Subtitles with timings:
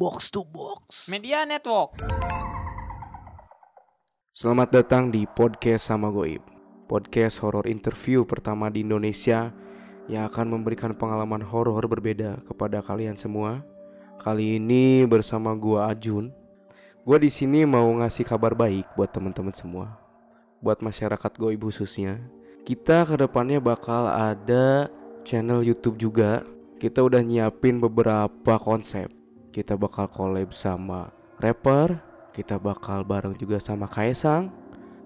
[0.00, 1.12] Box to Box.
[1.12, 2.00] Media Network.
[4.32, 6.40] Selamat datang di podcast sama Goib.
[6.88, 9.52] Podcast horor interview pertama di Indonesia
[10.08, 13.60] Yang akan memberikan pengalaman horor berbeda kepada kalian semua.
[14.16, 16.32] Kali ini bersama gua Ajun.
[17.04, 20.00] Gua di sini mau ngasih kabar baik buat teman-teman semua.
[20.64, 22.24] Buat masyarakat Goib khususnya.
[22.64, 24.88] Kita ke depannya bakal ada
[25.28, 26.40] channel YouTube juga.
[26.80, 29.19] Kita udah nyiapin beberapa konsep
[29.50, 31.10] Kita bakal collab sama
[31.42, 31.98] rapper
[32.30, 34.54] kita bakal bareng juga sama Kaisang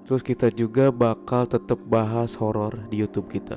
[0.05, 3.57] Terus kita juga bakal tetap bahas horor di YouTube kita.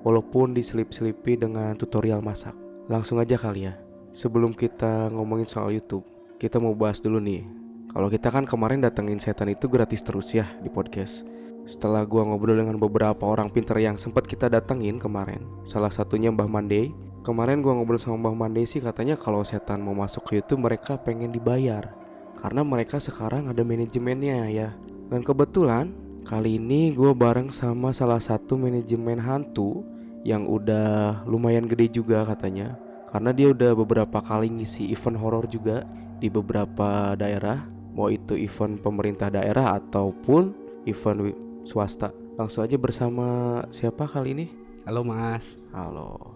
[0.00, 2.56] Walaupun diselip-selipi dengan tutorial masak.
[2.88, 3.76] Langsung aja kali ya.
[4.16, 6.06] Sebelum kita ngomongin soal YouTube
[6.40, 7.44] Kita mau bahas dulu nih.
[7.92, 11.22] Kalau kita kan kemarin datengin setan itu gratis terus ya di podcast.
[11.64, 16.44] Setelah gua ngobrol dengan beberapa orang pinter yang sempat kita datengin kemarin Salah satunya Mbah
[16.44, 16.92] Mandey
[17.24, 21.00] Kemarin gua ngobrol sama Mbah Mandey sih katanya kalau setan mau masuk ke YouTube mereka
[21.00, 21.96] pengen dibayar
[22.36, 24.68] karena mereka sekarang ada manajemennya ya.
[25.08, 25.96] Dan kebetulan
[26.28, 29.80] kali ini gue bareng sama salah satu manajemen hantu
[30.20, 32.76] yang udah lumayan gede juga katanya.
[33.08, 38.80] Karena dia udah beberapa kali ngisi event horor juga di beberapa daerah, mau itu event
[38.82, 40.52] pemerintah daerah ataupun
[40.84, 41.32] event
[41.64, 42.10] swasta.
[42.34, 44.46] Langsung aja bersama siapa kali ini?
[44.82, 46.33] Halo Mas, Halo.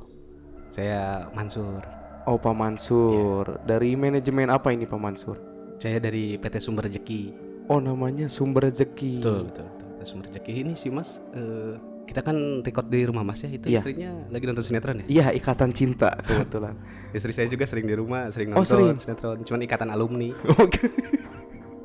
[0.79, 1.83] Saya Mansur.
[2.23, 3.59] Oh Pak Mansur.
[3.67, 5.35] Dari manajemen apa ini Pak Mansur?
[5.75, 7.35] Saya dari PT Sumber Rezeki.
[7.67, 9.19] Oh namanya Sumber Rezeki.
[9.19, 9.89] Betul, betul, betul.
[9.91, 11.75] PT Sumber Rezeki ini sih Mas, eh,
[12.07, 13.51] kita kan record di rumah Mas ya.
[13.51, 13.83] Itu Iya.
[13.83, 15.07] istrinya lagi nonton sinetron ya?
[15.11, 16.79] Iya ikatan cinta kebetulan.
[17.17, 18.97] Istri saya juga sering di rumah, sering Oh, nonton sering?
[19.03, 19.39] sinetron.
[19.43, 20.31] Cuman ikatan alumni.
[20.63, 20.87] Oke.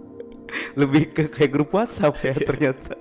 [0.80, 2.94] Lebih ke kayak grup WhatsApp ya ternyata.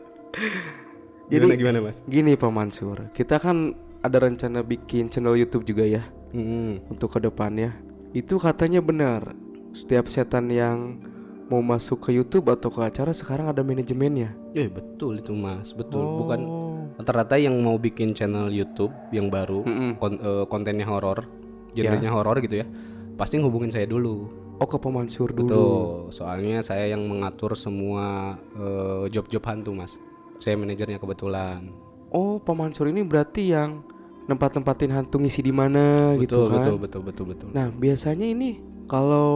[1.28, 2.00] Gimana gimana Mas?
[2.04, 7.20] gini Pak Mansur, kita kan ada rencana bikin channel YouTube juga ya Hmm, untuk ke
[7.20, 7.76] depannya.
[8.10, 9.36] Itu katanya benar.
[9.70, 10.96] Setiap setan yang
[11.46, 14.32] mau masuk ke YouTube atau ke acara sekarang ada manajemennya.
[14.50, 16.00] ya betul itu Mas, betul.
[16.00, 16.24] Oh.
[16.24, 16.40] Bukan
[16.96, 19.90] rata-rata yang mau bikin channel YouTube yang baru, Mm-mm.
[19.96, 21.28] kon- eh, kontennya horor,
[21.72, 22.66] genrenya horor gitu ya,
[23.14, 24.32] pasti ngehubungin saya dulu.
[24.56, 25.44] Oh ke Pak Mansur dulu.
[25.44, 30.00] Betul, soalnya saya yang mengatur semua eh, job-job hantu, Mas.
[30.36, 31.68] Saya manajernya kebetulan.
[32.08, 33.84] Oh Pak Mansur ini berarti yang
[34.24, 36.54] tempat-tempatin hantu ngisi di mana gitu Betul, kan?
[36.58, 37.48] betul, betul, betul, betul.
[37.50, 39.30] Nah biasanya ini kalau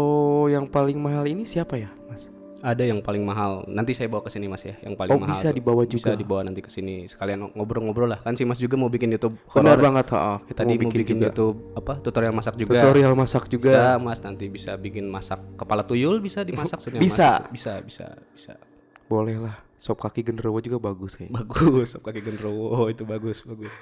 [0.46, 2.28] yang paling mahal ini siapa ya Mas?
[2.58, 3.62] Ada yang paling mahal.
[3.66, 4.74] Nanti saya bawa ke sini, Mas ya.
[4.80, 5.32] Yang paling Oh, mahal.
[5.32, 5.54] bisa tuh.
[5.54, 6.10] dibawa Bisa juga?
[6.16, 7.06] dibawa nanti ke sini.
[7.06, 8.18] Sekalian ngobrol-ngobrol lah.
[8.18, 9.84] Kan si Mas juga mau bikin YouTube Benar horor.
[9.86, 11.26] banget ha, kita Tadi mau bikin, juga.
[11.30, 11.92] YouTube apa?
[12.00, 12.74] Tutorial masak juga.
[12.74, 13.70] tutorial masak juga.
[13.70, 14.18] Bisa, Mas.
[14.18, 17.46] Nanti bisa bikin masak kepala tuyul bisa dimasak sudah Bisa.
[17.48, 18.58] Bisa, bisa, bisa.
[19.06, 19.62] Boleh lah.
[19.76, 21.38] Sop kaki genderuwo juga bagus kayaknya.
[21.38, 23.76] Bagus, sop kaki genderuwo itu bagus, bagus.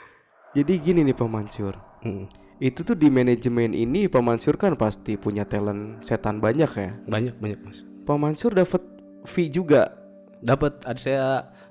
[0.55, 1.75] Jadi gini nih Pak Mansur.
[2.07, 2.31] Hmm.
[2.63, 6.91] Itu tuh di manajemen ini Pak Mansur kan pasti punya talent setan banyak ya.
[7.11, 7.83] Banyak, banyak, Mas.
[8.07, 8.83] Pak Mansur dapat
[9.27, 10.05] fee juga
[10.45, 11.27] Dapat ada saya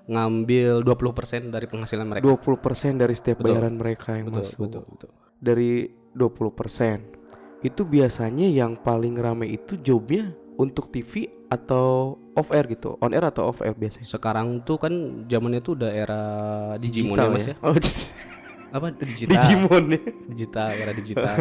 [0.09, 2.25] ngambil 20% dari penghasilan mereka.
[2.25, 3.53] 20% dari setiap Betul.
[3.53, 4.59] bayaran mereka yang betul, masuk.
[4.65, 5.09] betul, betul.
[5.37, 5.71] Dari
[6.17, 7.61] 20%.
[7.63, 12.97] Itu biasanya yang paling rame itu jobnya untuk TV atau off air gitu.
[12.97, 14.09] On air atau off air biasanya.
[14.09, 16.21] Sekarang tuh kan zamannya tuh udah era
[16.81, 17.55] Digimon ya, Mas ya.
[17.61, 17.77] Oh,
[18.73, 19.37] Apa digital?
[19.37, 20.01] Digimon ya.
[20.33, 21.37] Digital, era digital.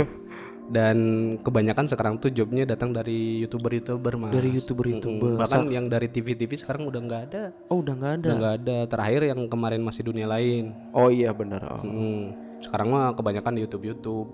[0.68, 0.96] Dan
[1.42, 4.32] kebanyakan sekarang tuh jobnya datang dari youtuber-youtuber mas.
[4.32, 5.30] Dari YouTuber-YouTuber.
[5.36, 5.40] Mm-mm.
[5.42, 7.42] Bahkan yang dari TV-TV sekarang udah nggak ada.
[7.68, 8.26] Oh, udah nggak ada.
[8.28, 8.76] Udah nggak ada.
[8.86, 10.72] Terakhir yang kemarin masih dunia lain.
[10.92, 11.76] Oh iya benar.
[11.76, 11.82] Oh.
[11.82, 12.36] Mm.
[12.62, 14.28] Sekarang mah kebanyakan di YouTube-YouTube.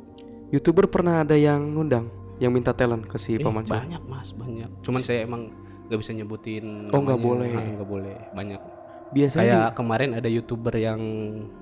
[0.53, 3.75] YouTuber pernah ada yang ngundang yang minta talent ke si Eh, Pak Mansur.
[3.75, 4.69] banyak mas, banyak.
[4.85, 5.51] Cuman saya emang
[5.89, 6.93] nggak bisa nyebutin.
[6.93, 7.51] Oh, nggak boleh.
[7.51, 8.17] Nggak boleh.
[8.31, 8.61] Banyak.
[9.09, 11.01] Biasanya Kayak kemarin ada youtuber yang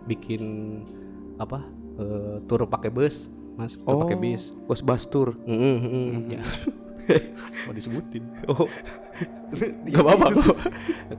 [0.04, 0.42] bikin
[1.36, 1.64] apa
[2.00, 4.52] eh, tur pakai bus, mas, tur pakai bis.
[4.68, 5.36] Bos Bastur.
[5.44, 6.42] Mm, mm, mm, ya.
[7.66, 8.24] Mau disebutin?
[8.50, 8.66] Oh.
[9.92, 10.58] Gak apa-apa kok.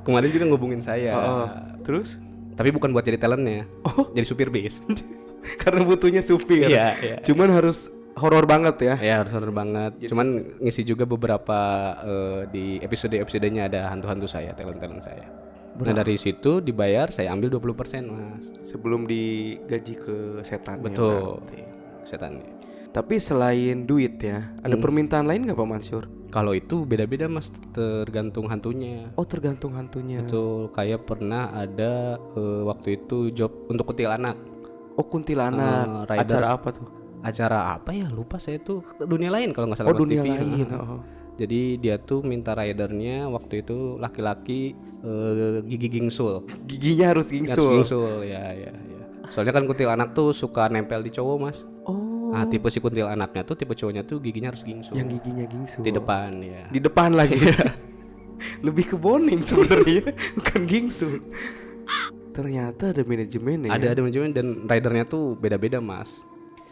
[0.03, 1.11] Kemarin juga ngubungin saya.
[1.16, 1.47] Oh,
[1.88, 2.19] Terus
[2.57, 3.69] Tapi bukan buat jadi talentnya.
[4.17, 4.81] Jadi supir bis.
[5.61, 6.67] karena butuhnya supir.
[6.67, 7.17] Iya, iya.
[7.22, 8.95] Cuman harus horor banget ya.
[8.97, 9.94] ya harus horor banget.
[10.09, 11.59] Cuman ngisi juga beberapa
[12.02, 15.29] eh, di episode-episodenya ada hantu-hantu saya, talent-talent saya.
[15.79, 18.44] Nah dari situ dibayar saya ambil 20% mas.
[18.64, 20.79] Sebelum digaji ke setan.
[20.79, 21.41] Betul.
[22.02, 22.58] Setannya.
[22.88, 24.82] Tapi selain duit ya, ada Hmm.
[24.82, 26.03] permintaan lain nggak Pak Mansur?
[26.28, 29.14] Kalau itu beda-beda mas, tergantung hantunya.
[29.14, 30.24] Oh tergantung hantunya.
[30.24, 34.34] Itu kayak pernah ada eh, waktu itu job untuk kuntilanak.
[34.97, 36.09] Oh kuntilanak.
[36.09, 36.26] Rider.
[36.26, 36.88] Acara apa tuh?
[37.20, 38.08] Acara apa ya?
[38.08, 40.30] Lupa saya tuh dunia lain kalau nggak salah Oh Mas dunia TV.
[40.32, 40.66] lain.
[40.66, 40.73] Heeh.
[40.82, 41.02] Oh.
[41.37, 44.73] Jadi dia tuh minta ridernya waktu itu laki-laki
[45.05, 46.43] eh, gigi gingsul.
[46.66, 47.69] Giginya harus Harus gingsul.
[47.78, 49.03] gingsul ya ya ya.
[49.29, 51.61] Soalnya kan kuntilanak tuh suka nempel di cowok mas.
[51.85, 54.91] Oh Nah, tipe si kuntilanaknya tuh tipe cowoknya tuh giginya harus gingsu.
[54.91, 55.79] yang giginya gingsu.
[55.79, 56.67] di depan ya.
[56.67, 57.39] Di depan lagi.
[58.67, 61.23] Lebih ke boning sebenarnya, bukan gingsu.
[62.35, 63.72] Ternyata ada manajemennya.
[63.73, 63.91] Ada ya.
[63.97, 66.22] ada manajemen dan ridernya tuh beda-beda, Mas.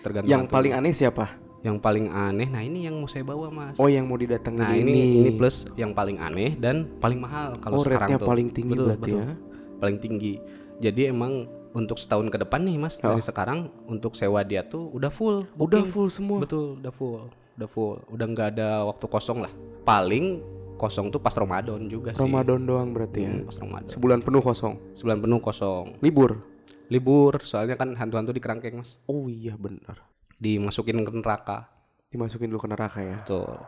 [0.05, 1.44] Tergantung Yang paling aneh siapa?
[1.65, 2.45] Yang paling aneh.
[2.45, 3.81] Nah, ini yang mau saya bawa, Mas.
[3.81, 7.81] Oh, yang mau didatengin Nah ini ini plus yang paling aneh dan paling mahal kalau
[7.81, 8.29] Oh, sekarang tuh.
[8.29, 9.19] paling tinggi betul, berarti betul.
[9.25, 9.33] ya?
[9.81, 10.33] Paling tinggi.
[10.77, 15.09] Jadi emang untuk setahun ke depan nih mas dari sekarang untuk sewa dia tuh udah
[15.09, 15.43] full.
[15.57, 15.65] Oh.
[15.65, 15.91] Udah booking.
[15.91, 16.39] full semua.
[16.45, 17.23] Betul, udah full,
[17.57, 17.97] udah full.
[18.13, 19.51] Udah nggak ada waktu kosong lah.
[19.83, 20.39] Paling
[20.77, 22.21] kosong tuh pas Ramadan juga sih.
[22.21, 23.31] Ramadan doang berarti ya.
[23.33, 23.89] Hmm, pas Ramadan.
[23.89, 24.73] Sebulan penuh kosong.
[24.95, 25.85] Sebulan penuh kosong.
[25.99, 26.39] Libur.
[26.87, 29.01] Libur soalnya kan hantu-hantu di kerangkeng mas.
[29.09, 30.14] Oh iya benar.
[30.39, 31.69] Dimasukin ke neraka.
[32.11, 33.17] Dimasukin dulu ke neraka ya.
[33.23, 33.59] Tuh.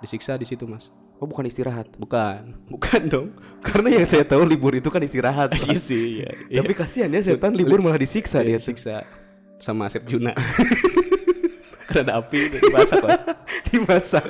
[0.00, 0.92] Disiksa di situ mas.
[1.22, 1.94] Oh bukan istirahat.
[1.96, 3.28] Bukan, bukan dong.
[3.62, 5.54] Karena yang saya tahu libur itu kan istirahat.
[5.64, 6.60] Iya sih, iya.
[6.60, 8.56] Tapi kasihan ya setan libur malah disiksa dia.
[8.56, 9.06] Iya, disiksa
[9.56, 10.34] sama Asep Juna.
[11.84, 13.22] Karena ada api dimasak mas.
[13.68, 14.24] Dimasak.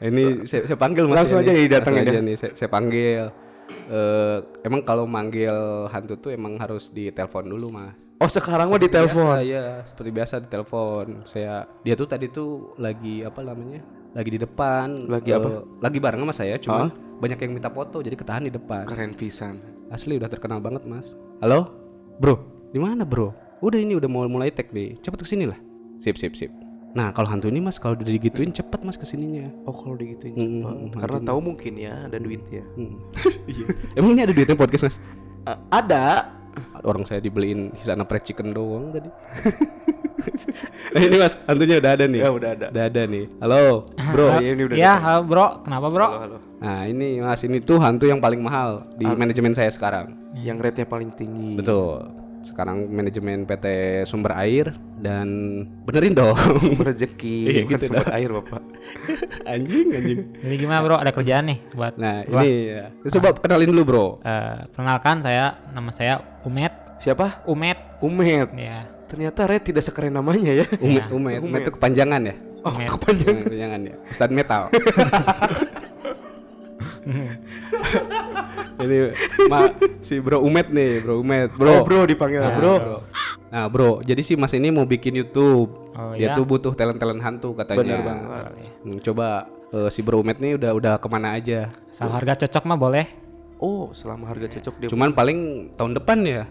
[0.00, 1.16] Ini saya, saya panggil mas.
[1.20, 1.66] Langsung ya aja nih.
[1.68, 2.02] Langsung ya.
[2.02, 3.24] aja nih saya, saya panggil.
[3.92, 5.52] Eh, emang kalau manggil
[5.92, 7.92] hantu tuh emang harus ditelepon dulu mas.
[8.22, 9.34] Oh sekarang mah ditelepon.
[9.34, 11.26] Biasa, ya seperti biasa ditelepon.
[11.26, 13.82] Saya dia tuh tadi tuh lagi apa namanya?
[14.14, 15.10] Lagi di depan.
[15.10, 15.48] Lagi eh, apa?
[15.82, 16.54] Lagi bareng sama saya.
[16.54, 16.88] Cuman
[17.18, 18.86] banyak yang minta foto jadi ketahan di depan.
[18.86, 19.58] Keren pisan.
[19.90, 21.18] Asli udah terkenal banget mas.
[21.42, 21.66] Halo,
[22.16, 22.38] bro,
[22.70, 23.34] di mana bro?
[23.58, 25.02] Udah ini udah mau mulai tag nih.
[25.02, 25.58] Cepet ke sini lah.
[25.98, 26.50] Sip sip sip.
[26.92, 29.48] Nah kalau hantu ini mas kalau udah digituin cepet mas ke sininya.
[29.66, 30.74] Oh kalau digituin Hmm, cepat.
[30.78, 32.62] hmm, Karena tahu mungkin ya ada duit ya.
[32.78, 33.02] Hmm.
[33.50, 33.66] Iya.
[33.98, 34.96] Emang ini ada duitnya podcast mas?
[35.42, 36.04] Eh, ada.
[36.82, 39.08] Orang saya dibeliin hisana fried chicken doang tadi.
[40.92, 42.20] nah, ini mas hantunya udah ada nih.
[42.20, 42.66] Ya udah ada.
[42.70, 43.24] Udah ada nih.
[43.38, 43.62] Halo,
[44.12, 44.40] Bro, Halo.
[44.42, 45.46] ini udah Ya, halo bro.
[45.64, 46.06] Kenapa bro?
[46.06, 46.36] Halo, halo.
[46.60, 50.14] Nah ini mas ini tuh hantu yang paling mahal di manajemen saya sekarang.
[50.38, 51.56] Yang rate-nya paling tinggi.
[51.56, 52.21] Betul.
[52.42, 53.66] Sekarang manajemen PT
[54.02, 55.28] Sumber Air dan
[55.82, 56.34] benerin dong.
[56.86, 58.62] Rezeki, Iya, bukan gitu sumber air bapak.
[59.52, 60.18] anjing anjing.
[60.36, 60.96] Jadi gimana bro?
[60.96, 62.42] Ada kerjaan nih buat Nah gua.
[62.42, 62.84] ini ya.
[63.08, 64.06] Coba kenalin dulu bro.
[64.20, 66.74] Eh, perkenalkan saya nama saya Umet.
[66.98, 67.46] Siapa?
[67.46, 67.78] Umet.
[67.98, 68.50] Umet.
[68.54, 68.86] Ya.
[69.06, 70.66] Ternyata Red tidak sekeren namanya ya.
[70.76, 71.04] Umet, Iya.
[71.10, 71.40] Umet, Umet.
[71.42, 72.34] Umet itu kepanjangan ya?
[72.62, 72.88] Oh, Umet.
[72.90, 73.42] kepanjangan.
[73.44, 73.94] kepanjangan ya.
[74.06, 74.62] Ustadz Metal.
[78.78, 78.96] Ini
[79.46, 79.70] ma,
[80.00, 81.50] si Bro Umet nih, Bro Umet.
[81.52, 81.84] Bro, Bro.
[81.84, 82.74] bro dipanggil Nah, bro.
[83.48, 85.70] Nah, Bro, jadi si Mas ini mau bikin YouTube.
[85.92, 86.34] Oh, Dia ya?
[86.34, 87.78] tuh butuh talent-talent hantu katanya.
[87.78, 88.44] Bener banget.
[88.80, 89.26] Hmm, coba
[89.68, 91.68] eh, si Bro Umet nih udah udah ke mana aja?
[91.86, 93.06] Asal harga cocok mah boleh.
[93.58, 94.88] Oh, selama harga cocok dia.
[94.90, 95.38] Cuman paling
[95.76, 96.42] tahun depan ya.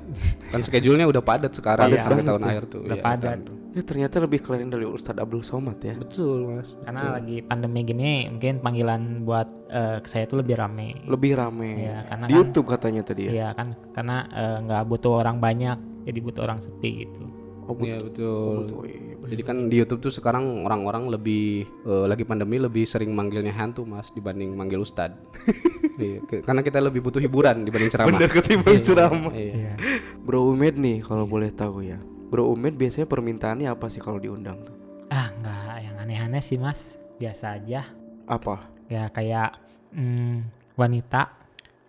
[0.48, 2.48] Kan schedule-nya udah padat sekarang Padat sampai tahun ya.
[2.48, 2.82] akhir tuh.
[2.86, 3.28] Udah Iya, padat.
[3.28, 3.40] kan.
[3.72, 5.96] Ya, ternyata lebih keren dari Ustadz Abdul Somad ya.
[5.96, 6.76] Betul, Mas.
[6.84, 11.00] Karena lagi pandemi gini mungkin panggilan buat ke saya itu lebih rame.
[11.08, 11.88] Lebih rame.
[11.88, 13.32] Iya, karena Di kan- YouTube katanya tadi ya.
[13.32, 17.24] Iya kan karena eh, nggak butuh orang banyak, jadi butuh orang sepi gitu.
[17.64, 18.68] Oh, Iya, betul.
[18.68, 18.84] betul.
[18.92, 23.56] Iya, Jadi kan di YouTube tuh sekarang orang-orang lebih eh, lagi pandemi lebih sering manggilnya
[23.56, 25.16] hantu mas dibanding manggil ustad.
[25.96, 28.20] iya, karena kita lebih butuh hiburan dibanding ceramah.
[28.20, 29.32] Bener ketimbang ceramah.
[29.32, 29.80] Iya.
[30.20, 31.96] Bro Umed nih kalau boleh tahu ya.
[32.32, 34.76] Bro Umed biasanya permintaannya apa sih kalau diundang tuh?
[35.12, 37.92] Ah nggak yang aneh-aneh sih mas, biasa aja.
[38.24, 38.72] Apa?
[38.88, 39.60] Ya kayak
[39.92, 41.28] mm, wanita.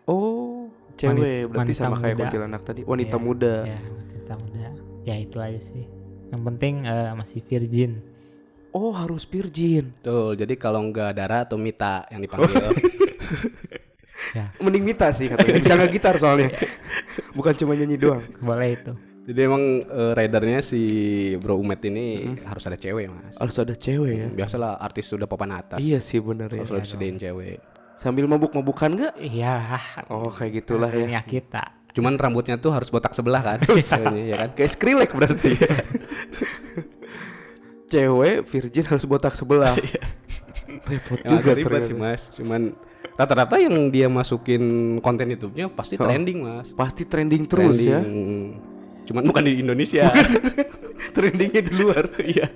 [0.05, 0.67] Oh,
[0.99, 2.23] cewek berarti wanita sama kayak muda.
[2.27, 2.81] kuntilanak tadi.
[2.83, 3.55] Wanita Iya, muda.
[3.63, 4.69] Ya wanita muda.
[5.03, 5.87] Ya itu aja sih.
[6.35, 8.03] Yang penting eh, masih virgin.
[8.75, 9.95] Oh, harus virgin.
[9.95, 10.35] Betul.
[10.35, 12.59] Jadi kalau nggak Dara atau Mita yang dipanggil.
[14.33, 15.61] Ya Mending Mita sih katanya.
[15.61, 16.57] Bisa nggak gitar soalnya.
[17.37, 18.25] Bukan cuma nyanyi doang.
[18.41, 18.93] boleh itu.
[19.23, 20.83] Jadi emang eh, ridernya si
[21.39, 23.35] Bro Umet ini harus ada cewek mas.
[23.39, 24.29] Harus ada cewek ya.
[24.35, 25.79] Biasalah artis sudah papan atas.
[25.79, 26.67] Iya sih bener ya.
[26.67, 27.63] Harus disediain cewek.
[28.03, 29.15] Sambil mabuk-mabukan gak?
[29.23, 29.79] Iya.
[30.11, 31.23] Oh kayak gitulah ya.
[31.23, 31.83] Kita.
[31.93, 33.59] Cuman rambutnya tuh harus botak sebelah kan.
[33.93, 34.51] Ceweknya, ya kan.
[34.57, 35.53] Kayak Skrillex berarti.
[37.93, 39.77] cewek virgin harus botak sebelah.
[40.89, 41.89] Repot Emang juga ribet ternyata.
[41.93, 42.23] sih mas.
[42.33, 42.73] Cuman
[43.21, 46.73] rata-rata yang dia masukin konten YouTube-nya pasti trending mas.
[46.73, 48.01] Pasti trending terus ya.
[49.13, 50.09] Cuman bukan di Indonesia.
[51.15, 52.09] Trendingnya di luar.
[52.33, 52.49] Iya.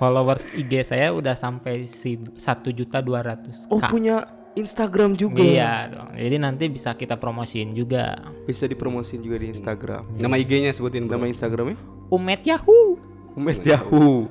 [0.00, 4.24] Followers IG saya udah sampai si satu juta dua ratus Oh punya
[4.56, 5.44] Instagram juga.
[5.44, 6.10] Iya dong.
[6.16, 8.16] Jadi nanti bisa kita promosiin juga.
[8.48, 10.08] Bisa dipromosin juga di Instagram.
[10.16, 11.20] Nama IG-nya sebutin bro.
[11.20, 11.76] Nama Instagramnya?
[12.08, 12.96] Umet Yahoo.
[13.36, 14.28] Umet Yahoo.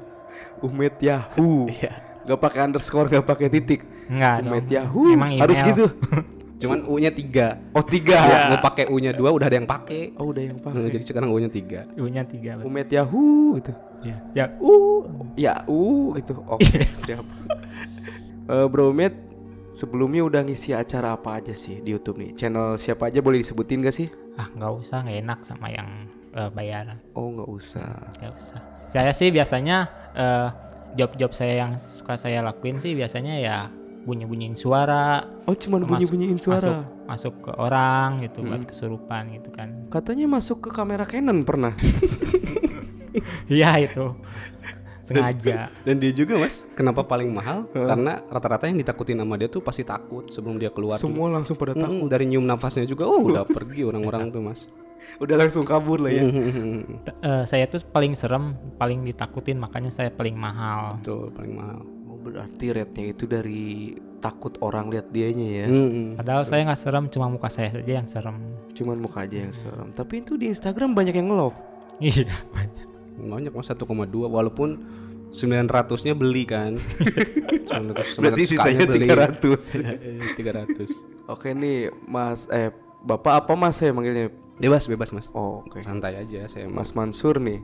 [0.66, 1.70] Umet Yahoo.
[1.78, 1.94] Iya.
[2.22, 3.82] Gak pakai underscore, gak pakai titik.
[4.10, 4.74] Enggak Umet dong.
[4.74, 5.06] Yahoo.
[5.14, 5.42] Emang email.
[5.46, 5.86] Harus gitu.
[6.62, 7.58] Cuman U-nya tiga.
[7.74, 8.50] Oh tiga.
[8.54, 10.14] Mau pakai U-nya dua udah ada yang pakai.
[10.16, 10.94] Oh udah yang Nah, pakai.
[10.94, 11.90] jadi sekarang U-nya tiga.
[11.98, 12.62] U-nya tiga.
[12.62, 13.74] Umet Yahoo gitu.
[14.06, 14.18] Ya.
[14.34, 14.46] Ya.
[14.62, 15.02] Uh.
[15.34, 16.38] Ya, uh gitu.
[16.46, 17.26] Oke, siap.
[18.52, 19.16] Eh, Bro Umet,
[19.72, 22.36] sebelumnya udah ngisi acara apa aja sih di YouTube nih?
[22.36, 24.10] Channel siapa aja boleh disebutin gak sih?
[24.36, 25.88] Ah nggak usah nggak enak sama yang
[26.36, 28.12] eh, bayar Oh nggak usah.
[28.20, 30.48] nggak usah saya sih biasanya eh,
[31.00, 33.58] job-job saya yang suka saya lakuin sih biasanya ya
[34.02, 36.86] bunyi-bunyiin suara Oh cuman Masuk- bunyi-bunyiin masuk suara.
[37.06, 41.74] masuk ke orang gitu buat kesurupan gitu kan Katanya masuk ke kamera Canon pernah.
[43.48, 44.16] iya itu
[45.02, 47.68] sengaja Dan dia juga mas, kenapa paling mahal?
[47.68, 50.96] Karena rata-rata yang ditakutin sama dia tuh pasti takut sebelum dia keluar.
[50.96, 51.10] tuh.
[51.10, 52.08] Semua langsung pada Mm, takut.
[52.08, 54.70] dari nyium nafasnya juga, oh udah pergi orang-orang tuh mas.
[55.18, 56.24] Udah langsung kabur lah ya.
[56.24, 61.80] T- eh, saya tuh paling serem paling ditakutin makanya saya paling mahal Betul, paling mahal.
[62.22, 65.66] Berarti rate-nya itu dari takut orang lihat dianya ya.
[65.66, 66.14] Mm-mm.
[66.22, 68.38] padahal saya nggak serem cuma muka saya saja yang serem
[68.78, 69.90] Cuman muka aja yang serem.
[69.98, 71.58] Tapi itu di Instagram banyak yang nge-love.
[71.98, 72.30] iya
[73.18, 73.86] Banyak mas 1,2
[74.30, 74.70] walaupun
[75.32, 76.76] 900-nya beli kan.
[77.72, 79.08] 900 Berarti 900 sisanya kanya beli.
[79.08, 80.38] 300.
[80.38, 80.92] 300.
[81.34, 84.30] Oke nih, Mas eh Bapak apa Mas saya manggilnya?
[84.62, 85.34] Bebas, bebas mas.
[85.34, 85.82] Oh, oke.
[85.82, 86.92] Santai aja saya mas.
[86.92, 87.64] Mas Mansur nih.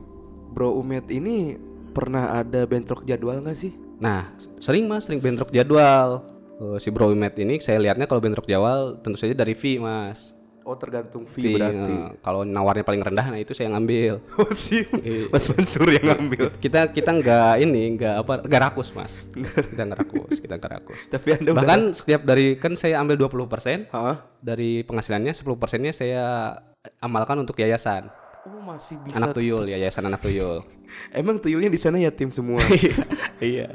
[0.50, 1.54] Bro Umet ini
[1.94, 3.70] pernah ada bentrok jadwal nggak sih?
[3.98, 6.22] Nah, sering mas, sering bentrok jadwal.
[6.56, 10.34] Eh, si Bro Imet ini saya lihatnya kalau bentrok jadwal tentu saja dari fee mas.
[10.62, 11.80] Oh, tergantung fee, Fee, berarti.
[11.88, 14.20] eh, kalau nawarnya paling rendah, nah itu saya ngambil.
[14.36, 14.84] Oh, sih.
[14.84, 15.32] Iya.
[15.32, 16.52] Mas Mansur yang ngambil.
[16.60, 21.00] kita kita nggak ini nggak apa nggak rakus mas kita nggak rakus kita nggak rakus
[21.14, 24.28] Tapi Anda udah bahkan setiap dari kan saya ambil 20% Hah?
[24.38, 26.52] dari penghasilannya 10 persennya saya
[27.00, 28.12] amalkan untuk yayasan
[28.48, 29.14] Oh, masih bisa.
[29.14, 30.64] anak tuyul yayasan anak tuyul
[31.12, 32.58] Emang tuyulnya di sana yatim semua.
[33.44, 33.68] iya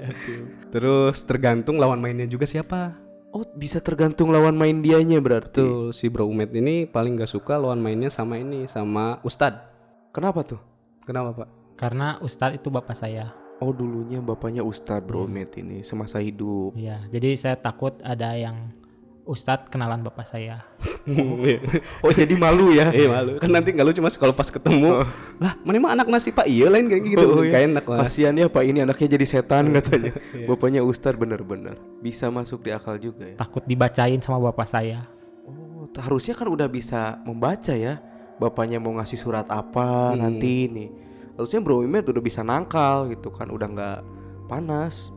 [0.70, 2.98] terus tergantung lawan mainnya juga siapa
[3.30, 5.54] oh, bisa tergantung lawan main dianya berarti.
[5.56, 9.70] tuh si bro umet ini paling nggak suka lawan mainnya sama ini sama ustad
[10.10, 10.62] Kenapa tuh?
[11.04, 16.20] kenapa pak karena ustadz itu bapak saya Oh, dulunya bapaknya Ustadz Bro Umet ini semasa
[16.20, 16.76] hidup.
[16.76, 18.76] iya jadi saya takut ada yang
[19.24, 20.64] ustadz kenalan bapak saya
[22.00, 22.88] Oh, jadi malu ya?
[22.90, 25.04] Eh malu kan nanti nggak lucu mas kalau pas ketemu
[25.36, 27.64] lah mana emang anak nasi pak iya lain kayak gitu Oh, iya.
[27.64, 30.16] enak Kasian ya Pak ini anaknya jadi setan katanya.
[30.48, 33.36] Bapaknya Ustadz bener-bener bisa masuk di akal juga ya.
[33.36, 35.08] takut dibacain sama bapak saya
[35.44, 38.00] Oh, harusnya kan udah bisa membaca ya.
[38.34, 40.90] Bapaknya mau ngasih surat apa nanti nih.
[41.34, 44.00] Harusnya Bro Imet udah bisa nangkal gitu kan, udah nggak
[44.46, 45.12] panas.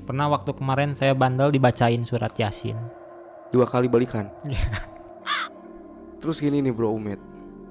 [0.00, 2.74] pernah waktu kemarin saya bandel dibacain surat yasin
[3.50, 4.30] Dua kali balikan.
[6.20, 7.20] Terus gini nih Bro Umet.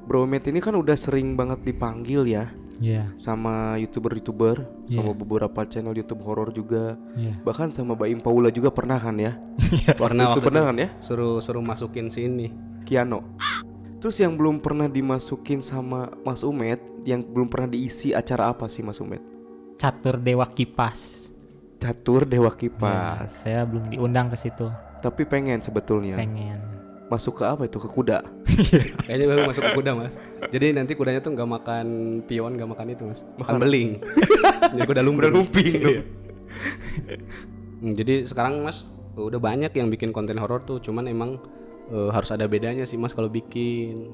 [0.03, 2.45] Bro Umet ini kan udah sering banget dipanggil ya
[2.79, 5.13] iya sama youtuber-youtuber, sama Iya.
[5.13, 6.95] beberapa channel YouTube horor juga.
[7.13, 9.36] iya Bahkan sama Baim Paula juga pernah kan ya?
[9.93, 10.89] pernah itu waktu pernah itu kan ya?
[10.98, 12.48] suruh suruh masukin sini
[12.83, 13.36] Kiano.
[14.00, 18.79] Terus yang belum pernah dimasukin sama Mas Umet, yang belum pernah diisi acara apa sih
[18.79, 19.21] Mas Umet?
[19.75, 21.31] catur dewa kipas
[21.77, 23.31] Catur Dewa Iya, Kipas.
[23.39, 24.67] saya belum diundang ke situ
[24.99, 26.15] Tapi pengen sebetulnya.
[26.15, 26.59] pengen
[27.09, 27.81] Masuk ke apa itu?
[27.81, 28.21] Ke kuda.
[29.07, 30.15] kayaknya baru masuk ke kuda mas
[30.51, 31.85] jadi nanti kudanya tuh nggak makan
[32.25, 33.89] pion nggak makan itu mas makan beling
[34.75, 35.73] jadi kuda lumping lumping.
[37.79, 38.83] Hmm, jadi sekarang mas
[39.15, 41.39] udah banyak yang bikin konten horor tuh cuman emang
[41.87, 44.11] eh, harus ada bedanya sih mas kalau bikin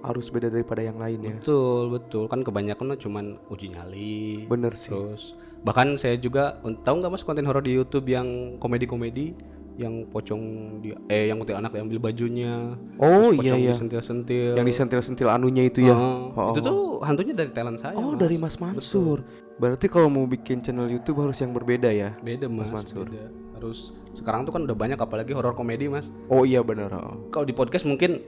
[0.00, 1.36] Harus beda daripada yang lain ya.
[1.38, 4.88] betul betul kan kebanyakan cuman uji nyali Bener sih.
[4.90, 9.36] terus bahkan saya juga tahu nggak mas konten horor di YouTube yang komedi-komedi
[9.80, 10.42] yang pocong
[10.78, 13.72] dia eh yang kuntilanak diambil bajunya Oh iya iya.
[13.72, 15.96] disentil-sentil Yang disentil-sentil anunya itu ya.
[15.96, 16.64] Oh, Oh, itu oh.
[16.66, 19.24] tuh hantunya dari talent saya Oh, dari Mas Mansur.
[19.56, 22.12] Berarti kalau mau bikin channel YouTube harus yang berbeda ya.
[22.18, 23.04] beda mas, Mansur.
[23.04, 23.24] beda.
[23.54, 26.88] harus sekarang tuh kan udah banyak apalagi horor komedi mas Oh iya benar.
[26.90, 27.28] oh.
[27.28, 28.20] kalau di podcast mungkin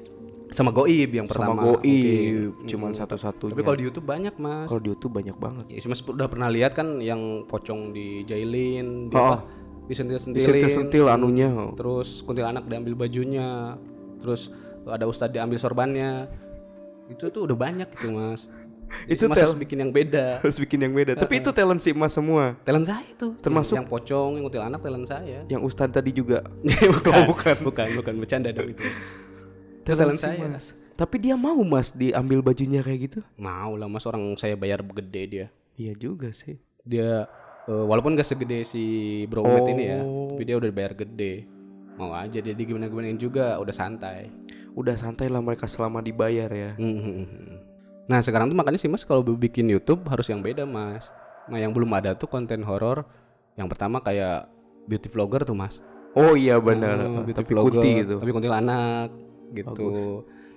[0.48, 2.68] sama Goib yang Sama pertama Goib, mungkin.
[2.68, 3.52] cuman Hmm, satu-satunya.
[3.52, 5.64] tapi kalau di YouTube banyak mas Kalau di YouTube banyak banget.
[5.66, 9.24] Ya, mas udah pernah lihat kan yang pocong dijailin di Oh.
[9.32, 9.36] apa
[9.84, 11.48] disentil-sentilin Disentil-sentil anunya.
[11.48, 11.72] oh.
[11.72, 13.76] terus kuntilanak diambil bajunya
[14.18, 14.48] terus
[14.84, 16.26] ada ustadz diambil sorbannya
[17.06, 18.46] itu tuh udah banyak gitu mas
[19.08, 21.16] Itu itu mas harus bikin yang beda Harus bikin yang beda.
[21.16, 22.60] Tapi itu talent si Emas semua.
[22.60, 26.44] talent saya itu Termasuk- yang, yang pocong yang kuntilanak talent saya Yang Ustadz tadi juga.
[27.00, 28.84] bukan, bukan bukan bukan bercanda dong itu
[29.80, 30.76] itu talent si saya Mas.
[30.92, 33.20] Tapi dia mau Mas diambil bajunya kayak gitu?
[33.34, 36.60] mau lah mas orang saya bayar gede dia Iya juga sih.
[36.84, 37.24] dia
[37.64, 38.84] eh, walaupun gak segede si
[39.26, 40.28] Bro Umet ini ya Oh.
[40.28, 41.46] tapi dia udah bayar gede
[41.92, 44.32] mau aja dia gimana gimanain juga udah santai
[44.72, 46.72] Udah santai lah mereka selama dibayar ya.
[46.74, 47.68] Mhm.
[48.02, 51.12] nah sekarang tuh makanya sih mas kalau bikin YouTube harus yang beda mas
[51.44, 53.04] nah yang belum ada tuh konten horor
[53.52, 54.48] yang pertama kayak
[54.84, 55.78] beauty vlogger tuh mas
[56.12, 57.00] Oh iya benar.
[57.02, 58.14] Oh, beauty Tapi vlogger putih gitu.
[58.16, 59.08] tapi kuntilanak
[59.50, 59.88] gitu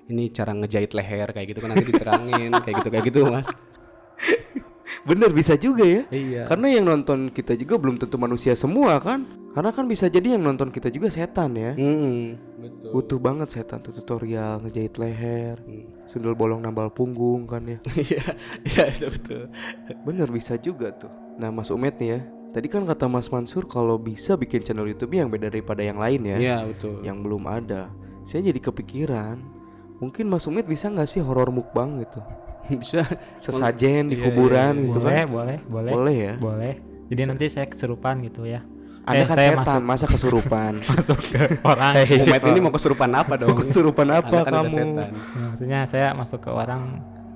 [0.05, 3.47] ini cara ngejahit leher kayak gitu kan nanti diterangin kayak gitu kayak gitu mas
[5.05, 6.03] Bener bisa juga ya.
[6.09, 9.21] iya Karena yang nonton kita juga belum tentu manusia semua kan.
[9.53, 11.71] Karena kan bisa jadi yang nonton kita juga setan ya.
[11.71, 12.89] Mm, betul.
[12.91, 15.87] Butuh banget setan tuh tutorial ngejahit leher, Hmm.
[16.05, 17.79] sundul bolong nambal punggung kan ya.
[17.95, 18.25] Iya,
[18.91, 19.47] iya betul.
[20.01, 21.07] Bener bisa juga tuh.
[21.37, 22.19] Nah Mas Umet nih ya,
[22.51, 26.25] tadi kan kata Mas Mansur kalau bisa bikin channel YouTube yang beda daripada yang lain
[26.25, 26.99] ya, Iya, betul.
[26.99, 27.87] yang belum ada.
[28.25, 29.37] Saya jadi kepikiran,
[29.99, 32.19] mungkin Mas Umet bisa nggak sih horor mukbang gitu,
[32.71, 33.01] bisa
[33.43, 34.85] sesajen di Iya, kuburan iya, iya.
[34.85, 35.27] gitu boleh, kan?
[35.29, 36.33] boleh, boleh, Boleh ya.
[36.35, 36.73] boleh.
[37.05, 38.65] Jadi nanti saya kesurupan gitu ya.
[39.05, 40.71] Anda Eh, kan saya setan, masuk- masa kesurupan?
[40.89, 41.93] Masuk ke orang.
[41.95, 42.17] Hei.
[42.17, 43.53] Umet ini mau kesurupan apa dong?
[43.55, 44.69] kesurupan apa Anda kan kamu?
[44.71, 44.95] setan.
[44.97, 45.05] Ya,
[45.45, 46.81] maksudnya saya masuk ke orang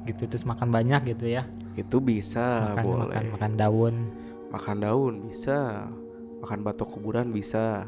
[0.04, 1.46] gitu terus makan banyak gitu ya.
[1.74, 3.06] Itu bisa, makan, boleh.
[3.06, 3.96] makan makan daun.
[4.50, 5.86] Makan daun bisa,
[6.42, 7.86] makan batok kuburan bisa,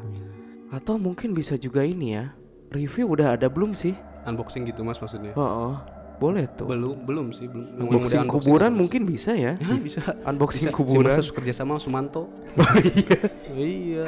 [0.70, 2.30] atau mungkin bisa juga ini ya.
[2.70, 3.98] Review udah ada belum sih?
[4.22, 5.34] Unboxing gitu Mas maksudnya.
[5.34, 5.74] Oh,
[6.22, 6.70] boleh tuh.
[6.70, 7.82] Belum, belum sih, belum.
[7.82, 8.78] Unboxing kuburan Mas.
[8.86, 9.58] mungkin bisa ya.
[9.86, 9.98] Bisa.
[10.30, 10.76] Unboxing Bisa.
[10.78, 11.10] kuburan.
[11.10, 12.30] Si kerja sama Sumanto.
[13.58, 14.06] iya.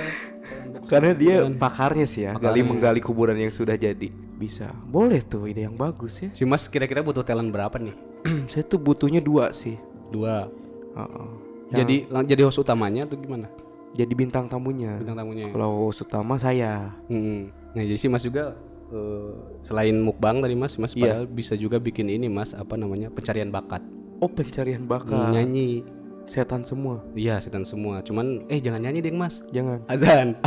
[0.86, 4.14] Karena dia pakarnya sih ya, gali menggali kuburan yang sudah jadi.
[4.38, 4.70] Bisa.
[4.86, 6.30] Boleh tuh ide yang bagus ya.
[6.30, 7.96] Si Mas kira-kira butuh talent berapa nih?
[8.52, 9.74] Saya tuh butuhnya dua sih.
[10.14, 10.46] Dua.
[10.94, 11.28] Heeh.
[11.74, 13.50] Jadi lang- jadi host utamanya atau gimana?
[13.94, 14.98] Jadi bintang tamunya.
[15.00, 15.50] Bintang tamunya.
[15.50, 16.94] Kalau host utama saya.
[17.10, 17.50] Hmm.
[17.74, 18.54] Nah, jadi sih Mas juga
[18.86, 21.14] eh, selain mukbang tadi Mas, Mas Iya.
[21.14, 23.08] padahal bisa juga bikin ini Mas, apa namanya?
[23.08, 23.80] pencarian bakat.
[24.18, 25.30] Oh pencarian Hmm, bakat.
[25.30, 25.84] nyanyi.
[26.24, 27.04] Setan semua.
[27.12, 28.00] Iya, setan semua.
[28.00, 29.44] Cuman eh jangan nyanyi deh, Mas.
[29.50, 29.84] Jangan.
[29.86, 30.40] Azan.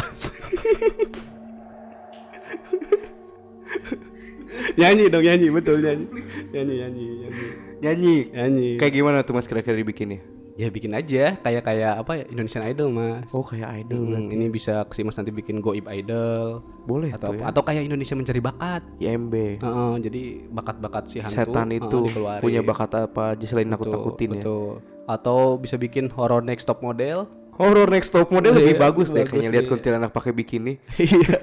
[4.74, 6.06] nyanyi dong, nyanyi, betul nyanyi.
[6.50, 7.46] Nyanyi, nyanyi, nyanyi.
[7.78, 8.16] Nyanyi.
[8.34, 8.70] Nyanyi.
[8.78, 10.22] Kayak gimana tuh mas kira-kira dibikinnya?
[10.58, 13.30] Ya bikin aja kayak kayak apa ya Indonesian Idol, Mas.
[13.30, 17.38] Oh kayak idol Hmm, ini bisa si Mas nanti bikin Goib Idol Boleh atau tuh
[17.38, 17.44] ya.
[17.46, 18.82] atau kayak Indonesia mencari bakat.
[18.98, 19.62] IMB.
[19.62, 22.42] Heeh, jadi bakat-bakat si hantu Setan itu dikeluarin.
[22.42, 24.34] punya bakat apa aja selain nakut-nakutin ya.
[24.42, 24.82] betul.
[25.06, 27.30] Atau bisa bikin horror next top model.
[27.58, 29.72] Horror next top model lebih Iya, bagus deh kayaknya lihat iya.
[29.74, 30.78] kuntilanak pakai bikini.
[31.02, 31.42] Iya.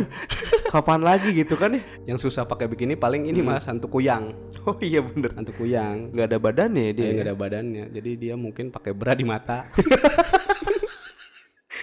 [0.70, 1.82] Kapan lagi gitu kan ya?
[2.06, 4.34] Yang susah pakai begini paling ini Mas, hantu kuyang.
[4.66, 5.34] Oh iya bener.
[5.34, 6.14] Hantu kuyang.
[6.14, 6.98] Nggak ada badannya ya dia.
[6.98, 7.12] Dia ya?
[7.14, 9.70] nggak ada badannya, jadi dia mungkin pakai bra di mata.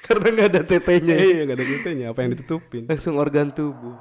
[0.08, 1.16] Karena nggak ada tetenya.
[1.16, 1.24] ya.
[1.24, 2.06] Iya, nggak ada gitunya.
[2.12, 2.84] Apa yang ditutupin?
[2.88, 3.96] Langsung organ tubuh.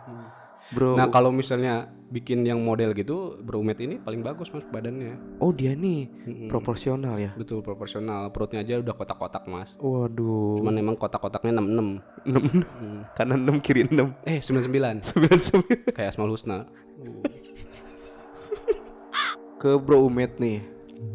[0.70, 0.94] Bro.
[0.94, 1.74] Nah, kalau misalnya
[2.06, 5.14] bikin yang model gitu, berumet ini paling bagus mas badannya.
[5.38, 6.48] oh dia nih Mm-mm.
[6.48, 7.30] proporsional ya.
[7.34, 8.30] Betul proporsional.
[8.30, 9.74] Perutnya aja udah kotak-kotak mas.
[9.76, 10.58] Waduh.
[10.58, 11.88] Cuman emang kotak-kotaknya 66 enam
[12.20, 13.02] Hmm.
[13.14, 15.78] kanan enam kiri enam Eh 99 sembilan sembilan.
[15.90, 16.58] Kayak Asmaul Husna.
[19.60, 20.58] Ke Bro Umet nih.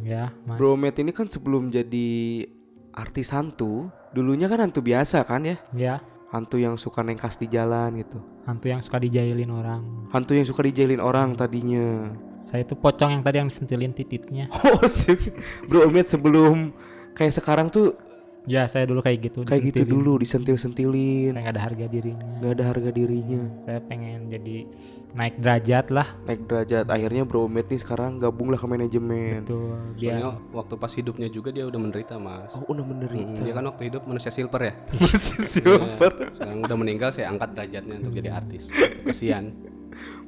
[0.02, 0.58] Ya, Mas.
[0.58, 2.46] Bro Umet ini kan sebelum jadi
[2.92, 5.58] artis hantu, dulunya kan hantu biasa kan ya?
[5.74, 5.96] Ya,
[6.34, 8.20] Hantu yang suka nengkas di jalan gitu.
[8.46, 10.10] hantu yang suka dijailin orang.
[10.14, 12.14] Hantu yang suka dijailin orang tadinya.
[12.46, 14.46] Saya itu pocong yang tadi yang disentilin titiknya.
[14.66, 15.18] Oh, sih.
[15.66, 16.74] Bro Umet sebelum
[17.18, 17.98] kayak sekarang tuh
[18.46, 19.40] Ya, saya dulu kayak gitu.
[19.42, 21.34] kayak gitu dulu disentil-sentilin.
[21.34, 22.26] Saya nggak ada harga dirinya.
[22.42, 23.42] nggak ada harga dirinya.
[23.66, 24.70] Saya pengen jadi
[25.18, 26.08] naik derajat lah.
[26.30, 26.86] Naik derajat.
[26.86, 29.50] Akhirnya Bro Umet nih sekarang gabunglah ke manajemen.
[29.50, 32.54] Tuh, biar Soalnya waktu pas hidupnya juga dia udah menderita mas.
[32.54, 33.42] Oh, udah menderita.
[33.42, 34.74] dia kan waktu hidup manusia silver ya.
[35.58, 36.12] Silver.
[36.38, 38.70] Sekarang udah meninggal saya angkat derajatnya untuk jadi artis.
[39.10, 39.50] Kasihan.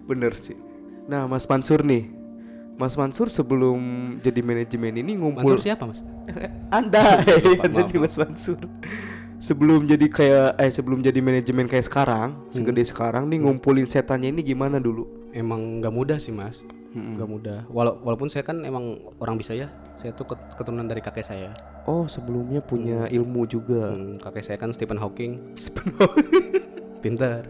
[0.09, 0.57] Bener sih.
[1.05, 2.16] Nah, Mas Mansur nih.
[2.77, 3.79] Mas Mansur sebelum
[4.21, 6.05] jadi manajemen ini ngumpul Mansur siapa mas?
[6.77, 8.61] Anda, Lupa, Anda maaf, nih Mas Mansur.
[9.37, 14.41] Sebelum jadi kayak eh sebelum jadi manajemen kayak sekarang, segede sekarang nih ngumpulin setannya ini
[14.41, 15.05] gimana dulu?
[15.33, 16.61] Emang nggak mudah sih mas.
[16.93, 17.17] Mm-mm.
[17.17, 17.59] Nggak mudah.
[17.69, 19.69] Walau, walaupun saya kan emang orang bisa ya.
[19.97, 21.53] Saya tuh ket- keturunan dari kakek saya.
[21.85, 23.93] Oh, sebelumnya punya ilmu juga.
[23.93, 25.57] Hmm, kakek saya kan Stephen Hawking.
[27.03, 27.45] Pinter.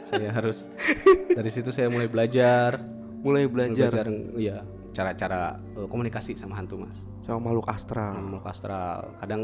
[0.00, 0.68] saya harus
[1.28, 2.99] dari situ saya mulai belajar.
[3.20, 4.58] Mulai belajar Belajar, iya
[4.90, 5.40] cara-cara
[5.72, 6.98] eh, komunikasi sama hantu mas.
[7.20, 8.16] sama makhluk astral.
[8.16, 9.12] Makhluk astral.
[9.16, 9.42] Kadang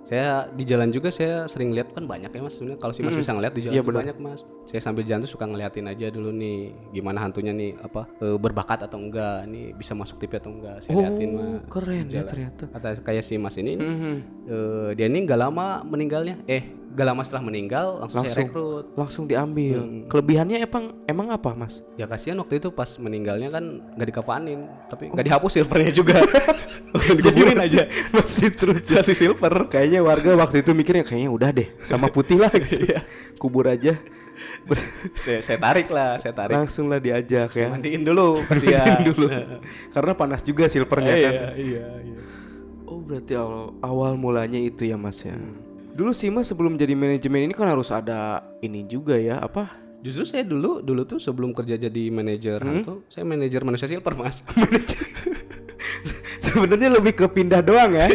[0.00, 3.12] saya di jalan juga saya sering lihat kan banyak ya mas sebenarnya kalau si mas
[3.12, 4.00] bisa ngeliat di jalan benar.
[4.00, 6.58] banyak mas saya sambil jalan tuh suka ngeliatin aja dulu nih
[6.90, 10.96] gimana hantunya nih apa eh, berbakat atau enggak nih bisa masuk TV atau enggak saya
[10.96, 12.64] Oh, liatin mas keren ya ternyata.
[12.70, 14.14] kata kayak si mas ini nih, Mhm.
[14.48, 18.42] eh, dia ini nggak lama meninggalnya eh nggak lama setelah meninggal langsung, saya Langsung.
[18.44, 19.78] rekrut Langsung diambil.
[19.78, 20.02] Hmm.
[20.08, 21.84] Kelebihannya emang emang apa, Mas?
[21.94, 26.16] ya kasihan waktu itu pas meninggalnya kan nggak dikapanin tapi nggak dihapus silvernya juga
[27.18, 32.08] dikuburin aja Masih terus masih silver Kayaknya warga waktu itu mikirnya kayaknya udah deh sama
[32.08, 32.80] putih lah gitu.
[32.88, 32.98] Iya.
[33.36, 33.98] Kubur aja.
[35.18, 37.74] Saya, saya tarik lah saya tarik Langsung lah diajak Saya ya.
[37.74, 39.26] mandiin dulu kasihan dulu.
[39.90, 41.32] Karena panas juga silvernya kan.
[41.34, 42.16] iya iya iya
[42.86, 45.36] Oh, berarti awal, awal mulanya itu ya, Mas ya.
[45.98, 49.74] Dulu sih Mas sebelum jadi manajemen ini kan harus ada ini juga ya, apa?
[49.98, 54.46] justru saya dulu dulu tuh sebelum kerja jadi manajer hantu saya manajer manusia silver mas
[56.48, 58.08] Sebenarnya lebih ke pindah doang ya.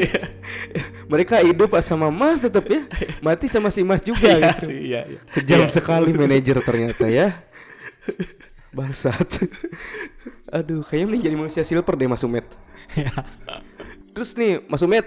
[1.06, 2.82] Mereka hidup sama Mas tetap ya.
[3.22, 4.70] Mati sama si Mas juga Iya, gitu.
[4.74, 5.20] iya, iya.
[5.38, 7.46] Kejam sekali manajer ternyata ya.
[8.74, 9.48] Bangsat.
[10.50, 12.48] Aduh, kayaknya mending jadi manusia silver deh Mas Umet.
[14.18, 15.06] Terus nih Mas Umet,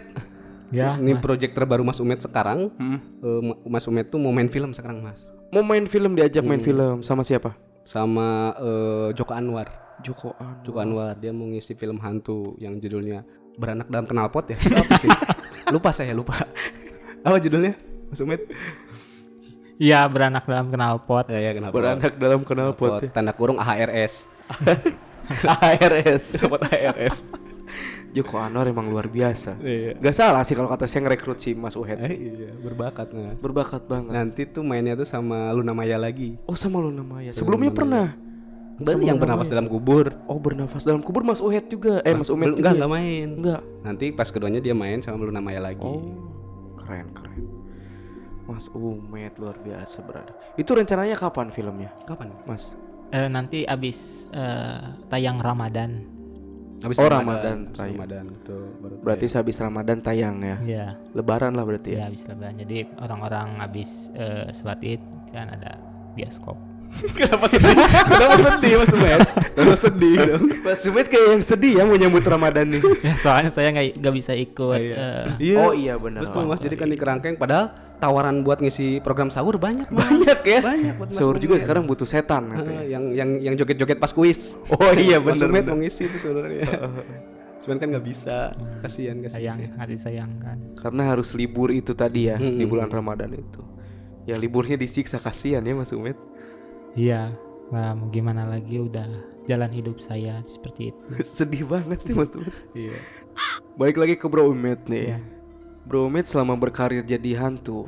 [0.74, 1.22] Ya, Ini Mas.
[1.22, 2.74] project terbaru Mas Umet sekarang.
[2.74, 2.98] Hmm.
[3.22, 5.22] Eh, Ma- Mas Umet tuh mau main film sekarang, Mas.
[5.46, 7.55] mau main film diajak main film sama siapa?
[7.87, 9.70] Sama eh, Joko Anwar.
[10.02, 10.61] Joko An.
[10.61, 13.24] Joko Anwar dia mau ngisi film hantu yang judulnya
[13.57, 14.59] Beranak dalam Knalpot ya.
[14.61, 15.09] Apa sih?
[15.74, 16.37] lupa saya, lupa.
[17.24, 17.72] Apa judulnya?
[18.11, 18.44] Mas Umet?
[19.76, 21.29] Iya, beranak dalam knalpot.
[21.29, 21.72] Ya, ya kenapa?
[21.72, 23.12] Beranak dalam knalpot ya.
[23.12, 24.24] Tanda kurung AHRS.
[25.64, 26.24] ARS.
[26.33, 27.16] Knalpot AHRS.
[28.16, 29.61] Joko Anwar emang luar biasa.
[29.61, 30.00] Iya.
[30.00, 32.00] Gak salah sih kalau kata saya ngerekrut si Mas Uhet.
[32.00, 33.37] Eh, iya, berbakat Mas.
[33.37, 34.09] Berbakat banget.
[34.09, 36.40] Nanti tuh mainnya tuh sama Luna Maya lagi.
[36.48, 37.29] Oh sama Luna Maya.
[37.31, 38.16] Sebelumnya pernah.
[38.76, 40.16] Berarti yang bernafas dalam kubur.
[40.24, 42.00] Oh bernafas dalam kubur Mas Uhet juga.
[42.00, 42.64] Eh Mas Umet Belum- juga.
[42.64, 42.76] enggak, ya?
[42.81, 43.29] enggak main.
[43.37, 43.61] Enggak.
[43.85, 45.85] Nanti pas keduanya dia main sama Luna Maya lagi.
[45.85, 46.16] Oh,
[46.81, 47.44] keren keren.
[48.48, 50.33] Mas Umet luar biasa berada.
[50.57, 52.33] Itu rencananya kapan filmnya, Kapan?
[52.48, 52.72] Mas?
[53.12, 56.15] Eh, nanti abis eh, tayang Ramadan.
[56.76, 57.96] Habis Oh, Ramadan Habis.
[57.96, 60.56] Ramadan tuh baru Berarti sehabis Ramadan tayang ya.
[60.60, 60.86] Iya.
[61.12, 62.04] Lebaran lah berarti Ya, ya.
[62.06, 62.56] habis lebaran.
[62.58, 65.00] Jadi orang-orang habis eh, sholat id
[65.32, 65.80] kan ada
[66.12, 66.56] bioskop.
[67.12, 67.77] Kenapa sedih?
[68.09, 69.20] Kenapa sedih Mas Umet?
[69.53, 70.44] Kenapa sedih dong?
[70.61, 72.81] Mas Umet kayak yang sedih ya mau nyambut Ramadan nih.
[73.01, 74.81] ya, soalnya saya nggak nggak bisa ikut.
[74.81, 76.22] eh, Oh iya benar.
[76.22, 80.05] Betul Mas, jadi kan di kerangkeng padahal tawaran buat ngisi program sahur banyak Mas.
[80.05, 80.61] Banyak ya.
[80.61, 82.81] Banyak buat Mas Sahur juga sekarang butuh setan katanya.
[82.81, 84.57] Ah, yang yang yang joget-joget pas kuis.
[84.70, 85.49] Oh iya Mas benar.
[85.49, 85.72] Umet benar.
[85.72, 86.64] mau ngisi itu sebenarnya.
[87.61, 88.53] Cuman kan nggak bisa.
[88.79, 89.75] Kasihan sayang, kasihan.
[89.75, 90.57] nggak disayangkan.
[90.77, 92.68] Karena harus libur itu tadi ya di Mm-mm.
[92.68, 93.62] bulan Ramadan itu.
[94.27, 96.14] Ya liburnya disiksa kasihan ya Mas Umet.
[96.96, 97.37] Iya.
[97.66, 99.06] Wah, mau gimana lagi udah
[99.44, 101.02] jalan hidup saya seperti itu.
[101.37, 102.30] Sedih banget nih Mas.
[102.74, 102.96] Iya.
[103.76, 105.12] Baik lagi ke Bro Umet nih.
[105.12, 105.18] Iya.
[105.85, 107.87] Bro Umet selama berkarir jadi hantu,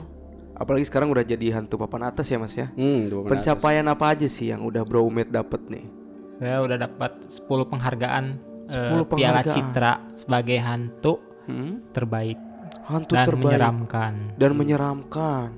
[0.53, 2.68] apalagi sekarang udah jadi hantu papan atas ya Mas ya.
[2.71, 3.09] Hmm.
[3.27, 5.88] Pencapaian apa aja sih yang udah Bro Umet dapet nih?
[6.29, 8.25] Saya udah dapat 10 penghargaan,
[8.68, 9.49] eh, 10 Piala penghargaan.
[9.51, 11.14] Citra sebagai hantu
[11.49, 11.81] Hmm?
[11.97, 12.37] terbaik
[12.85, 14.14] Hantu dan terbaik menyeramkan.
[14.37, 15.49] dan menyeramkan.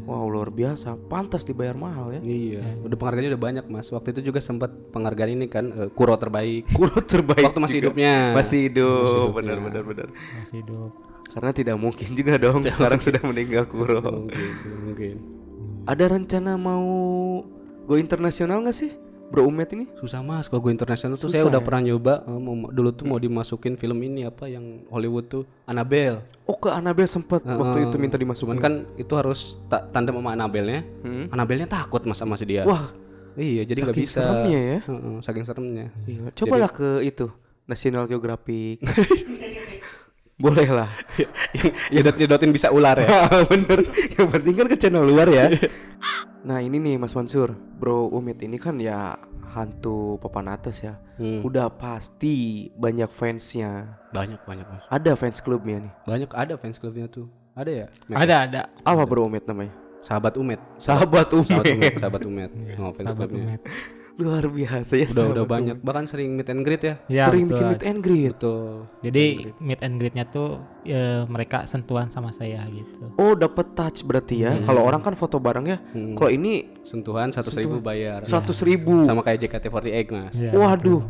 [0.00, 0.08] Iya.
[0.08, 2.20] Wow luar biasa, pantas dibayar mahal ya.
[2.24, 3.88] Iya, udah penghargaannya udah banyak mas.
[3.92, 6.66] Waktu itu juga sempat penghargaan ini kan eh, kuro terbaik.
[6.76, 7.44] Kuro terbaik.
[7.46, 7.84] Waktu masih juga.
[7.92, 8.14] hidupnya.
[8.34, 9.04] Masih hidup.
[9.04, 9.36] Masih hidupnya.
[9.36, 10.08] benar benar benar.
[10.40, 10.90] Masih hidup.
[11.30, 14.00] Karena tidak mungkin juga dong sekarang sudah meninggal Kuro.
[14.02, 14.50] Mungkin,
[14.88, 15.16] mungkin.
[15.86, 16.86] Ada rencana mau
[17.86, 18.92] go internasional nggak sih,
[19.30, 19.86] Bro Umet ini?
[19.94, 21.66] Susah mas, kalau gue internasional tuh Susah saya udah ya?
[21.66, 26.26] pernah nyoba eh, mau, dulu tuh mau dimasukin film ini apa yang Hollywood tuh Annabelle.
[26.50, 28.58] Oh ke Anabel sempat waktu itu minta dimasukin.
[28.58, 30.82] Cuman kan itu harus ta tandem sama Annabelle-nya.
[31.06, 31.24] Hmm?
[31.30, 32.66] Annabelle-nya takut mas sama si dia.
[32.66, 32.90] Wah,
[33.38, 34.18] iya, jadi nggak bisa.
[34.18, 34.78] seremnya ya.
[35.22, 35.86] Saking seremnya.
[36.02, 36.34] Gila.
[36.34, 37.30] Cobalah ke itu
[37.70, 38.82] National Geographic.
[40.40, 40.88] Boleh lah.
[41.92, 43.28] yang jedot-jedotin bisa ular ya.
[43.52, 43.84] Bener.
[44.16, 45.52] Yang penting kan ke channel luar ya.
[46.48, 49.20] nah ini nih Mas Mansur, Bro Umit ini kan ya
[49.52, 50.96] hantu papan atas ya.
[51.20, 51.44] Hmm.
[51.44, 54.00] Udah pasti banyak fansnya.
[54.16, 54.82] Banyak banyak mas.
[54.88, 55.92] Ada fans klubnya nih.
[56.08, 57.28] Banyak ada fans clubnya tuh.
[57.52, 57.86] Ada ya?
[58.08, 58.60] Ada ada.
[58.80, 59.76] Apa Bro Umit namanya?
[60.00, 60.60] Sahabat Umet.
[60.80, 61.44] Sahabat Umet.
[61.44, 61.94] Sahabat Umet.
[62.00, 62.50] Sahabat Umet.
[62.80, 63.60] Oh, fans Sahabat clubnya.
[63.60, 63.62] Umet.
[64.18, 65.08] Luar biasa ya.
[65.08, 65.76] Udah udah banyak.
[65.80, 66.94] Bahkan sering meet and greet ya.
[67.06, 67.54] Ya, Sering betul.
[67.54, 68.32] bikin meet and greet.
[68.34, 68.70] Betul.
[69.00, 69.24] Jadi
[69.58, 70.48] meet and greetnya tuh
[70.82, 73.14] ya, mereka sentuhan sama saya gitu.
[73.14, 74.58] Oh, dapat touch berarti ya.
[74.60, 75.78] Kalau orang kan foto bareng ya.
[75.92, 76.14] Hmm.
[76.14, 78.24] Kalau ini Sentuhan seratus ribu bayar.
[78.24, 79.00] seratus ribu.
[79.00, 80.34] Sama kayak JKT48 mas.
[80.34, 81.00] Ya, Waduh.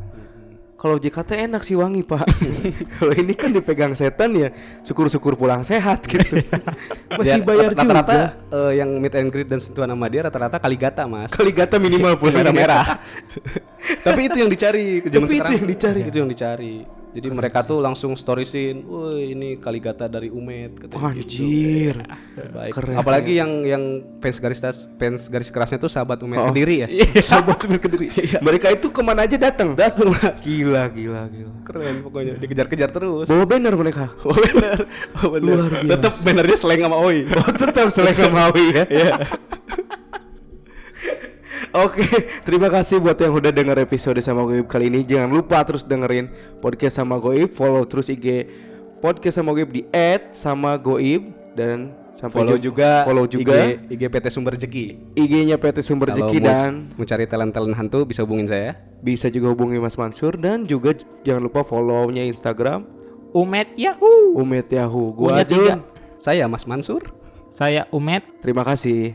[0.81, 2.25] Kalau JKT enak sih wangi pak.
[2.97, 4.49] Kalau ini kan dipegang setan ya,
[4.81, 6.41] syukur-syukur pulang sehat gitu.
[7.13, 8.29] Masih Dia bayar rata- Rata-rata juga.
[8.49, 11.29] eh, yang meet and greet dan sentuhan sama dia rata-rata kaligata mas.
[11.31, 12.97] Kaligata minimal pun merah-merah.
[14.07, 15.53] Tapi itu yang dicari zaman Tapi itu sekarang.
[15.55, 16.01] yang dicari.
[16.03, 16.75] Itu yang dicari.
[17.11, 21.27] Jadi mereka tuh langsung storiesin, "Woi, ini Kaligata dari Umet," katanya gitu.
[21.27, 21.95] Anjir.
[22.39, 22.73] Terbaik.
[22.73, 22.95] Keren.
[22.97, 23.83] Apalagi yang yang
[24.23, 26.49] fans garis tas, fans garis kerasnya tuh sahabat Umet Oh.
[26.55, 26.89] Kediri ya.
[27.31, 28.09] Sahabat cuma kediri.
[28.47, 29.75] Mereka itu ke mana aja datang.
[29.75, 30.15] Datang.
[30.47, 31.53] Gila, gila, gila.
[31.67, 33.27] Keren pokoknya dikejar-kejar terus.
[33.27, 34.15] Bawa banner mereka.
[34.23, 34.79] Oh bener.
[35.21, 35.57] Oh bener.
[35.59, 35.91] Luar biasa.
[35.99, 37.19] Tetap bannernya seleng sama Oi.
[37.27, 38.85] Oh tetap selain Maui ya.
[41.71, 42.03] Oke,
[42.47, 45.07] terima kasih buat yang udah denger episode sama Goib kali ini.
[45.07, 46.27] Jangan lupa terus dengerin
[46.59, 48.51] podcast sama Goib, follow terus IG
[48.99, 49.87] podcast sama Goib di
[50.35, 54.87] @sama Goib dan sampai Follow jumpa- juga follow juga IG, IG PT Sumber Jeki.
[55.15, 58.75] IG-nya PT Sumber Kalau Jeki mau, dan mau cari talent-talent hantu bisa hubungin saya.
[59.01, 62.85] bisa juga hubungi Mas Mansur dan juga jangan lupa follow-nya Instagram
[63.31, 64.35] Umet Yahoo.
[64.37, 65.15] Umet Yahoo.
[65.15, 65.47] Gua.
[65.47, 65.87] Jun.
[66.19, 67.15] Saya Mas Mansur.
[67.47, 68.27] Saya Umet.
[68.43, 69.15] Terima kasih.